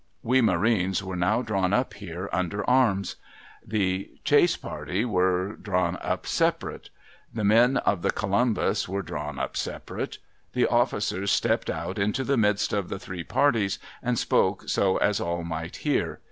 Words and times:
We 0.23 0.41
marines 0.41 1.03
were 1.03 1.15
now 1.15 1.43
drawn 1.43 1.73
up 1.73 1.93
here 1.93 2.27
under 2.33 2.67
arms. 2.67 3.17
The 3.63 4.09
chase 4.23 4.57
party 4.57 5.05
were 5.05 5.55
drawn 5.55 5.97
up 6.01 6.25
separate. 6.25 6.89
The 7.31 7.43
men 7.43 7.77
of 7.77 8.01
the 8.01 8.09
Columbus 8.09 8.89
were 8.89 9.03
drawn 9.03 9.37
up 9.37 9.55
separate. 9.55 10.17
The 10.53 10.65
officers 10.65 11.29
stepped 11.29 11.69
out 11.69 11.99
into 11.99 12.23
the 12.23 12.35
midst 12.35 12.73
of 12.73 12.89
the 12.89 12.97
three 12.97 13.23
parties, 13.23 13.77
and 14.01 14.17
spoke 14.17 14.67
so 14.67 14.97
as 14.97 15.21
all 15.21 15.43
might 15.43 15.75
hear. 15.75 16.19